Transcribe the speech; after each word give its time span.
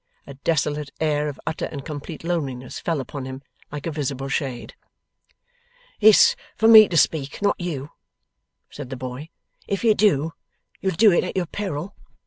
A 0.25 0.33
desolate 0.33 0.89
air 0.99 1.29
of 1.29 1.39
utter 1.45 1.65
and 1.65 1.85
complete 1.85 2.23
loneliness 2.23 2.79
fell 2.79 2.99
upon 2.99 3.25
him, 3.25 3.43
like 3.71 3.85
a 3.85 3.91
visible 3.91 4.29
shade. 4.29 4.73
'It's 5.99 6.35
for 6.55 6.67
me 6.67 6.87
to 6.87 6.97
speak, 6.97 7.39
not 7.39 7.61
you,' 7.61 7.91
said 8.71 8.89
the 8.89 8.97
boy. 8.97 9.29
'If 9.67 9.83
you 9.83 9.93
do, 9.93 10.33
you'll 10.79 10.95
do 10.95 11.11
it 11.11 11.23
at 11.23 11.37
your 11.37 11.45
peril. 11.45 11.95